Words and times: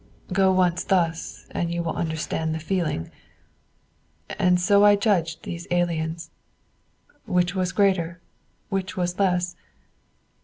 Go 0.33 0.51
once 0.51 0.83
thus, 0.83 1.45
and 1.51 1.71
you 1.71 1.83
will 1.83 1.95
understand 1.95 2.55
the 2.55 2.59
feeling. 2.59 3.11
And 4.39 4.59
so 4.59 4.83
I 4.83 4.95
judged 4.95 5.43
these 5.43 5.67
aliens. 5.69 6.31
Which 7.27 7.53
was 7.53 7.71
greater; 7.71 8.19
which 8.69 8.97
was 8.97 9.19
less? 9.19 9.55